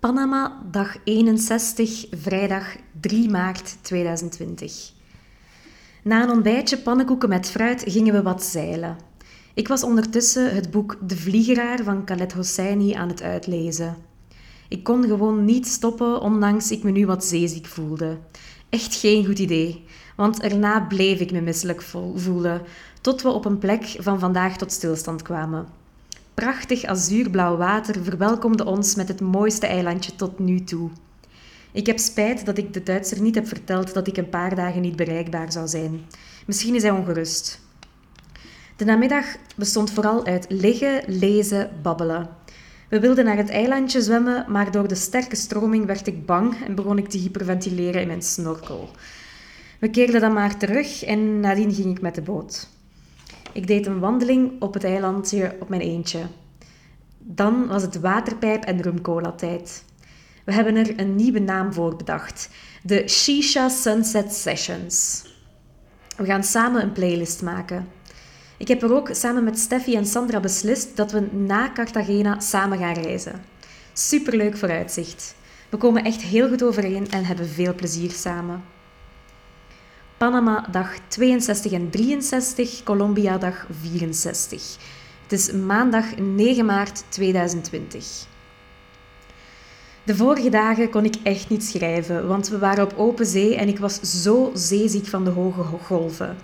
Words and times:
Panama, 0.00 0.62
dag 0.70 0.96
61, 1.04 2.06
vrijdag 2.10 2.76
3 3.00 3.30
maart 3.30 3.76
2020. 3.82 4.92
Na 6.02 6.22
een 6.22 6.30
ontbijtje 6.30 6.78
pannenkoeken 6.78 7.28
met 7.28 7.50
fruit 7.50 7.84
gingen 7.86 8.14
we 8.14 8.22
wat 8.22 8.42
zeilen. 8.42 8.96
Ik 9.54 9.68
was 9.68 9.82
ondertussen 9.82 10.54
het 10.54 10.70
boek 10.70 10.96
De 11.02 11.16
Vliegeraar 11.16 11.82
van 11.82 12.04
Khaled 12.04 12.32
Hosseini 12.32 12.92
aan 12.92 13.08
het 13.08 13.22
uitlezen. 13.22 13.96
Ik 14.68 14.84
kon 14.84 15.04
gewoon 15.04 15.44
niet 15.44 15.66
stoppen, 15.66 16.20
ondanks 16.20 16.70
ik 16.70 16.82
me 16.82 16.90
nu 16.90 17.06
wat 17.06 17.24
zeeziek 17.24 17.66
voelde. 17.66 18.18
Echt 18.68 18.94
geen 18.94 19.26
goed 19.26 19.38
idee, 19.38 19.84
want 20.16 20.40
erna 20.40 20.80
bleef 20.80 21.20
ik 21.20 21.32
me 21.32 21.40
misselijk 21.40 21.82
voelen, 22.14 22.62
tot 23.00 23.22
we 23.22 23.28
op 23.28 23.44
een 23.44 23.58
plek 23.58 23.96
van 23.98 24.18
vandaag 24.18 24.56
tot 24.56 24.72
stilstand 24.72 25.22
kwamen. 25.22 25.77
Prachtig 26.38 26.84
azuurblauw 26.84 27.56
water 27.56 28.02
verwelkomde 28.02 28.64
ons 28.64 28.94
met 28.94 29.08
het 29.08 29.20
mooiste 29.20 29.66
eilandje 29.66 30.14
tot 30.14 30.38
nu 30.38 30.64
toe. 30.64 30.90
Ik 31.72 31.86
heb 31.86 31.98
spijt 31.98 32.46
dat 32.46 32.58
ik 32.58 32.72
de 32.72 32.82
Duitser 32.82 33.20
niet 33.20 33.34
heb 33.34 33.48
verteld 33.48 33.94
dat 33.94 34.06
ik 34.06 34.16
een 34.16 34.28
paar 34.28 34.54
dagen 34.54 34.80
niet 34.80 34.96
bereikbaar 34.96 35.52
zou 35.52 35.68
zijn. 35.68 36.00
Misschien 36.46 36.74
is 36.74 36.82
hij 36.82 36.90
ongerust. 36.90 37.60
De 38.76 38.84
namiddag 38.84 39.24
bestond 39.56 39.90
vooral 39.90 40.26
uit 40.26 40.46
liggen, 40.48 41.02
lezen, 41.06 41.70
babbelen. 41.82 42.28
We 42.88 43.00
wilden 43.00 43.24
naar 43.24 43.36
het 43.36 43.50
eilandje 43.50 44.02
zwemmen, 44.02 44.44
maar 44.48 44.70
door 44.70 44.88
de 44.88 44.94
sterke 44.94 45.36
stroming 45.36 45.86
werd 45.86 46.06
ik 46.06 46.26
bang 46.26 46.64
en 46.66 46.74
begon 46.74 46.98
ik 46.98 47.08
te 47.08 47.18
hyperventileren 47.18 48.00
in 48.00 48.06
mijn 48.06 48.22
snorkel. 48.22 48.90
We 49.78 49.90
keerden 49.90 50.20
dan 50.20 50.32
maar 50.32 50.56
terug 50.56 51.04
en 51.04 51.40
nadien 51.40 51.74
ging 51.74 51.96
ik 51.96 52.00
met 52.00 52.14
de 52.14 52.22
boot. 52.22 52.68
Ik 53.58 53.66
deed 53.66 53.86
een 53.86 53.98
wandeling 53.98 54.60
op 54.60 54.74
het 54.74 54.84
eilandje 54.84 55.56
op 55.60 55.68
mijn 55.68 55.80
eentje. 55.80 56.20
Dan 57.18 57.66
was 57.66 57.82
het 57.82 58.00
waterpijp- 58.00 58.64
en 58.64 58.82
rumcola-tijd. 58.82 59.84
We 60.44 60.52
hebben 60.52 60.76
er 60.76 61.00
een 61.00 61.14
nieuwe 61.14 61.38
naam 61.38 61.72
voor 61.72 61.96
bedacht: 61.96 62.50
de 62.82 63.08
Shisha 63.08 63.68
Sunset 63.68 64.32
Sessions. 64.32 65.24
We 66.16 66.24
gaan 66.24 66.44
samen 66.44 66.82
een 66.82 66.92
playlist 66.92 67.42
maken. 67.42 67.88
Ik 68.56 68.68
heb 68.68 68.82
er 68.82 68.94
ook 68.94 69.08
samen 69.12 69.44
met 69.44 69.58
Steffi 69.58 69.96
en 69.96 70.06
Sandra 70.06 70.40
beslist 70.40 70.96
dat 70.96 71.12
we 71.12 71.20
na 71.20 71.72
Cartagena 71.72 72.40
samen 72.40 72.78
gaan 72.78 72.94
reizen. 72.94 73.42
Superleuk 73.92 74.56
vooruitzicht. 74.56 75.34
We 75.68 75.76
komen 75.76 76.04
echt 76.04 76.22
heel 76.22 76.48
goed 76.48 76.62
overeen 76.62 77.10
en 77.10 77.24
hebben 77.24 77.48
veel 77.48 77.74
plezier 77.74 78.10
samen. 78.10 78.62
Panama 80.18 80.66
dag 80.70 80.98
62 81.08 81.72
en 81.72 81.90
63, 81.90 82.82
Colombia 82.82 83.38
dag 83.38 83.66
64. 83.82 84.76
Het 85.22 85.32
is 85.32 85.52
maandag 85.52 86.16
9 86.16 86.64
maart 86.64 87.04
2020. 87.08 88.26
De 90.04 90.16
vorige 90.16 90.48
dagen 90.48 90.90
kon 90.90 91.04
ik 91.04 91.14
echt 91.22 91.48
niet 91.48 91.64
schrijven, 91.64 92.28
want 92.28 92.48
we 92.48 92.58
waren 92.58 92.84
op 92.84 92.94
open 92.96 93.26
zee 93.26 93.56
en 93.56 93.68
ik 93.68 93.78
was 93.78 94.00
zo 94.00 94.50
zeeziek 94.54 95.06
van 95.06 95.24
de 95.24 95.30
hoge 95.30 95.62
golven. 95.62 96.36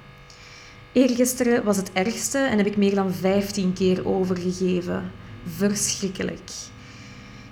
Eergisteren 0.92 1.64
was 1.64 1.76
het 1.76 1.92
ergste 1.92 2.38
en 2.38 2.56
heb 2.56 2.66
ik 2.66 2.76
meer 2.76 2.94
dan 2.94 3.12
15 3.12 3.72
keer 3.72 4.08
overgegeven. 4.08 5.10
Verschrikkelijk. 5.56 6.50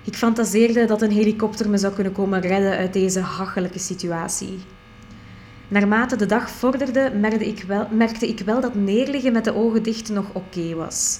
Ik 0.03 0.15
fantaseerde 0.15 0.85
dat 0.85 1.01
een 1.01 1.11
helikopter 1.11 1.69
me 1.69 1.77
zou 1.77 1.93
kunnen 1.93 2.13
komen 2.13 2.41
redden 2.41 2.77
uit 2.77 2.93
deze 2.93 3.19
hachelijke 3.19 3.79
situatie. 3.79 4.59
Naarmate 5.67 6.15
de 6.15 6.25
dag 6.25 6.49
vorderde, 6.49 7.11
merkte 7.19 7.47
ik 7.47 7.63
wel, 7.67 7.87
merkte 7.91 8.27
ik 8.27 8.39
wel 8.39 8.61
dat 8.61 8.75
neerliggen 8.75 9.33
met 9.33 9.43
de 9.43 9.55
ogen 9.55 9.83
dicht 9.83 10.09
nog 10.09 10.25
oké 10.33 10.75
was. 10.75 11.19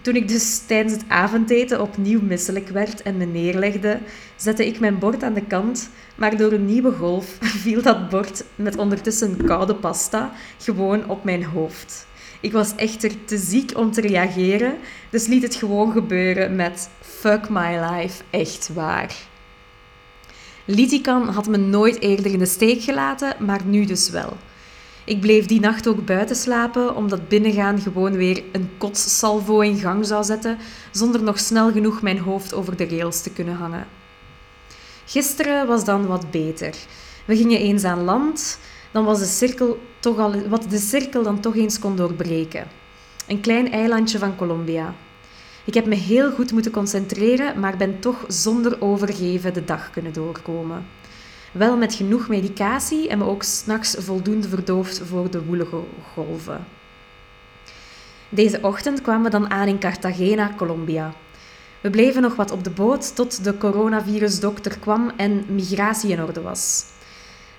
Toen 0.00 0.16
ik 0.16 0.28
dus 0.28 0.58
tijdens 0.66 0.92
het 0.92 1.04
avondeten 1.08 1.80
opnieuw 1.80 2.20
misselijk 2.22 2.68
werd 2.68 3.02
en 3.02 3.16
me 3.16 3.24
neerlegde, 3.24 3.98
zette 4.36 4.66
ik 4.66 4.80
mijn 4.80 4.98
bord 4.98 5.22
aan 5.22 5.34
de 5.34 5.46
kant, 5.46 5.90
maar 6.14 6.36
door 6.36 6.52
een 6.52 6.66
nieuwe 6.66 6.92
golf 6.92 7.36
viel 7.62 7.82
dat 7.82 8.08
bord 8.08 8.44
met 8.54 8.76
ondertussen 8.76 9.44
koude 9.44 9.74
pasta 9.74 10.32
gewoon 10.58 11.08
op 11.08 11.24
mijn 11.24 11.44
hoofd. 11.44 12.06
Ik 12.40 12.52
was 12.52 12.74
echter 12.74 13.24
te 13.24 13.38
ziek 13.38 13.72
om 13.76 13.92
te 13.92 14.00
reageren, 14.00 14.76
dus 15.10 15.26
liet 15.26 15.42
het 15.42 15.54
gewoon 15.54 15.92
gebeuren 15.92 16.56
met 16.56 16.90
fuck 17.00 17.48
my 17.48 17.78
life, 17.90 18.22
echt 18.30 18.70
waar. 18.74 19.28
Litikan 20.70 21.28
had 21.28 21.46
me 21.46 21.56
nooit 21.56 22.00
eerder 22.00 22.32
in 22.32 22.38
de 22.38 22.46
steek 22.46 22.82
gelaten, 22.82 23.36
maar 23.38 23.60
nu 23.64 23.84
dus 23.84 24.10
wel. 24.10 24.36
Ik 25.04 25.20
bleef 25.20 25.46
die 25.46 25.60
nacht 25.60 25.88
ook 25.88 26.04
buiten 26.04 26.36
slapen, 26.36 26.96
omdat 26.96 27.28
binnengaan 27.28 27.80
gewoon 27.80 28.12
weer 28.16 28.42
een 28.52 28.70
kotssalvo 28.78 29.60
in 29.60 29.78
gang 29.78 30.06
zou 30.06 30.24
zetten, 30.24 30.58
zonder 30.90 31.22
nog 31.22 31.38
snel 31.38 31.72
genoeg 31.72 32.02
mijn 32.02 32.18
hoofd 32.18 32.54
over 32.54 32.76
de 32.76 32.88
rails 32.88 33.20
te 33.20 33.30
kunnen 33.30 33.54
hangen. 33.54 33.86
Gisteren 35.04 35.66
was 35.66 35.84
dan 35.84 36.06
wat 36.06 36.30
beter. 36.30 36.74
We 37.24 37.36
gingen 37.36 37.58
eens 37.58 37.84
aan 37.84 38.04
land, 38.04 38.58
dan 38.90 39.04
was 39.04 39.18
de 39.18 39.24
cirkel 39.24 39.80
toch 40.00 40.18
al, 40.18 40.48
wat 40.48 40.70
de 40.70 40.78
cirkel 40.78 41.22
dan 41.22 41.40
toch 41.40 41.56
eens 41.56 41.78
kon 41.78 41.96
doorbreken. 41.96 42.66
Een 43.26 43.40
klein 43.40 43.72
eilandje 43.72 44.18
van 44.18 44.36
Colombia. 44.36 44.94
Ik 45.64 45.74
heb 45.74 45.86
me 45.86 45.94
heel 45.94 46.30
goed 46.30 46.52
moeten 46.52 46.72
concentreren, 46.72 47.60
maar 47.60 47.76
ben 47.76 48.00
toch 48.00 48.24
zonder 48.28 48.80
overgeven 48.80 49.54
de 49.54 49.64
dag 49.64 49.90
kunnen 49.90 50.12
doorkomen. 50.12 50.86
Wel 51.52 51.76
met 51.76 51.94
genoeg 51.94 52.28
medicatie 52.28 53.08
en 53.08 53.18
me 53.18 53.24
ook 53.24 53.42
s'nachts 53.42 53.96
voldoende 53.98 54.48
verdoofd 54.48 55.02
voor 55.04 55.30
de 55.30 55.44
woelige 55.44 55.80
golven. 56.14 56.64
Deze 58.28 58.58
ochtend 58.62 59.02
kwamen 59.02 59.22
we 59.22 59.30
dan 59.30 59.50
aan 59.50 59.68
in 59.68 59.78
Cartagena, 59.78 60.54
Colombia. 60.56 61.14
We 61.80 61.90
bleven 61.90 62.22
nog 62.22 62.36
wat 62.36 62.50
op 62.50 62.64
de 62.64 62.70
boot 62.70 63.14
tot 63.14 63.44
de 63.44 63.56
coronavirusdokter 63.56 64.78
kwam 64.78 65.10
en 65.16 65.44
migratie 65.48 66.10
in 66.10 66.22
orde 66.22 66.40
was. 66.40 66.84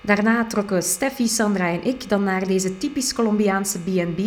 Daarna 0.00 0.46
trokken 0.46 0.82
Steffi, 0.82 1.28
Sandra 1.28 1.68
en 1.68 1.84
ik 1.84 2.08
dan 2.08 2.24
naar 2.24 2.46
deze 2.46 2.78
typisch 2.78 3.14
Colombiaanse 3.14 3.78
B&B, 3.78 4.20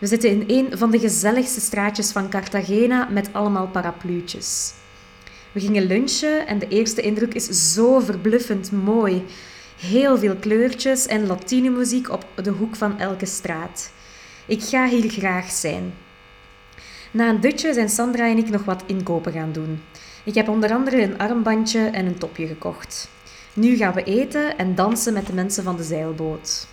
we 0.00 0.06
zitten 0.06 0.30
in 0.30 0.44
een 0.46 0.78
van 0.78 0.90
de 0.90 0.98
gezelligste 0.98 1.60
straatjes 1.60 2.12
van 2.12 2.30
Cartagena 2.30 3.08
met 3.10 3.28
allemaal 3.32 3.68
parapluutjes. 3.68 4.72
We 5.52 5.60
gingen 5.60 5.86
lunchen 5.86 6.46
en 6.46 6.58
de 6.58 6.68
eerste 6.68 7.00
indruk 7.00 7.34
is 7.34 7.72
zo 7.74 7.98
verbluffend 7.98 8.72
mooi. 8.72 9.24
Heel 9.80 10.18
veel 10.18 10.36
kleurtjes 10.36 11.06
en 11.06 11.26
latine 11.26 11.70
muziek 11.70 12.10
op 12.10 12.26
de 12.42 12.50
hoek 12.50 12.76
van 12.76 12.98
elke 12.98 13.26
straat. 13.26 13.92
Ik 14.46 14.62
ga 14.62 14.88
hier 14.88 15.10
graag 15.10 15.50
zijn. 15.50 15.94
Na 17.10 17.28
een 17.28 17.40
dutje 17.40 17.72
zijn 17.72 17.88
Sandra 17.88 18.28
en 18.28 18.38
ik 18.38 18.50
nog 18.50 18.64
wat 18.64 18.82
inkopen 18.86 19.32
gaan 19.32 19.52
doen. 19.52 19.82
Ik 20.24 20.34
heb 20.34 20.48
onder 20.48 20.72
andere 20.72 21.02
een 21.02 21.18
armbandje 21.18 21.80
en 21.80 22.06
een 22.06 22.18
topje 22.18 22.46
gekocht. 22.46 23.08
Nu 23.52 23.76
gaan 23.76 23.94
we 23.94 24.04
eten 24.04 24.58
en 24.58 24.74
dansen 24.74 25.12
met 25.12 25.26
de 25.26 25.32
mensen 25.32 25.64
van 25.64 25.76
de 25.76 25.82
zeilboot. 25.82 26.66